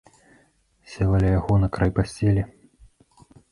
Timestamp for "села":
0.93-1.19